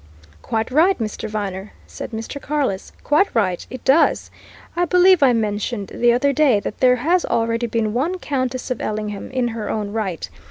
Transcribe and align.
"Quite 0.41 0.71
right, 0.71 0.97
Mr. 0.97 1.29
Viner," 1.29 1.73
said 1.85 2.09
Mr. 2.09 2.41
Carless. 2.41 2.91
"Quite 3.03 3.27
right. 3.35 3.67
It 3.69 3.85
does! 3.85 4.31
I 4.75 4.85
believe 4.85 5.21
I 5.21 5.31
mentioned 5.31 5.89
the 5.93 6.11
other 6.11 6.33
day 6.33 6.59
that 6.59 6.79
there 6.79 6.95
has 6.95 7.23
already 7.23 7.67
been 7.67 7.93
one 7.93 8.17
Countess 8.17 8.71
of 8.71 8.81
Ellingham 8.81 9.29
in 9.29 9.49
her 9.49 9.69
own 9.69 9.93
right. 9.93 10.27